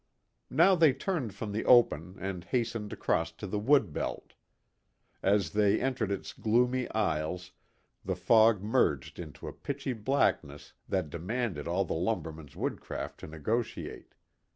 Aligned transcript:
Now 0.49 0.73
they 0.73 0.93
turned 0.93 1.35
from 1.35 1.51
the 1.51 1.63
open 1.65 2.17
and 2.19 2.43
hastened 2.45 2.91
across 2.91 3.31
to 3.33 3.45
the 3.45 3.59
wood 3.59 3.93
belt. 3.93 4.33
As 5.21 5.51
they 5.51 5.79
entered 5.79 6.11
its 6.11 6.33
gloomy 6.33 6.89
aisles, 6.89 7.51
the 8.03 8.15
fog 8.15 8.63
merged 8.63 9.19
into 9.19 9.47
a 9.47 9.53
pitchy 9.53 9.93
blackness 9.93 10.73
that 10.89 11.11
demanded 11.11 11.67
all 11.67 11.85
the 11.85 11.93
lumberman's 11.93 12.55
woodcraft 12.55 13.19
to 13.19 13.27
negotiate. 13.27 14.15